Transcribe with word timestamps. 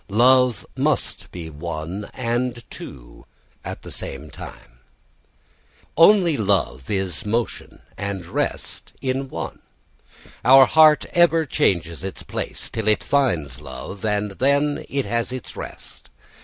Love 0.09 0.65
must 0.75 1.29
be 1.31 1.47
one 1.47 2.09
and 2.15 2.67
two 2.71 3.23
at 3.63 3.83
the 3.83 3.91
same 3.91 4.31
time. 4.31 4.79
Only 5.95 6.35
love 6.37 6.89
is 6.89 7.23
motion 7.23 7.83
and 7.99 8.25
rest 8.25 8.93
in 8.99 9.29
one. 9.29 9.59
Our 10.43 10.65
heart 10.65 11.05
ever 11.13 11.45
changes 11.45 12.03
its 12.03 12.23
place 12.23 12.67
till 12.67 12.87
it 12.87 13.03
finds 13.03 13.61
love, 13.61 14.03
and 14.03 14.31
then 14.31 14.85
it 14.89 15.05
has 15.05 15.31
its 15.31 15.55
rest. 15.55 16.09